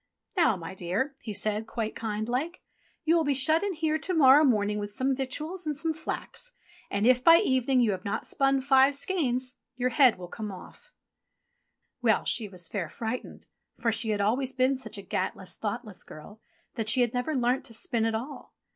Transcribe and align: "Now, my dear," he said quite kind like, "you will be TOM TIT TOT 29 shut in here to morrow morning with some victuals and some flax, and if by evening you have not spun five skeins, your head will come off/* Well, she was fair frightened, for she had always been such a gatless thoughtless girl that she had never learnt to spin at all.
"Now, 0.35 0.57
my 0.57 0.73
dear," 0.73 1.13
he 1.21 1.31
said 1.31 1.67
quite 1.67 1.93
kind 1.95 2.27
like, 2.27 2.63
"you 3.05 3.15
will 3.15 3.23
be 3.23 3.35
TOM 3.35 3.37
TIT 3.37 3.45
TOT 3.45 3.59
29 3.59 3.59
shut 3.61 3.67
in 3.67 3.73
here 3.73 3.97
to 3.99 4.13
morrow 4.15 4.43
morning 4.43 4.79
with 4.79 4.89
some 4.89 5.15
victuals 5.15 5.67
and 5.67 5.77
some 5.77 5.93
flax, 5.93 6.53
and 6.89 7.05
if 7.05 7.23
by 7.23 7.35
evening 7.37 7.81
you 7.81 7.91
have 7.91 8.03
not 8.03 8.25
spun 8.25 8.61
five 8.61 8.95
skeins, 8.95 9.57
your 9.75 9.89
head 9.89 10.17
will 10.17 10.27
come 10.27 10.51
off/* 10.51 10.91
Well, 12.01 12.25
she 12.25 12.47
was 12.49 12.67
fair 12.67 12.89
frightened, 12.89 13.45
for 13.79 13.91
she 13.91 14.09
had 14.09 14.21
always 14.21 14.53
been 14.53 14.75
such 14.75 14.97
a 14.97 15.03
gatless 15.03 15.55
thoughtless 15.55 16.03
girl 16.03 16.41
that 16.73 16.89
she 16.89 17.01
had 17.01 17.13
never 17.13 17.35
learnt 17.35 17.63
to 17.65 17.73
spin 17.75 18.07
at 18.07 18.15
all. 18.15 18.55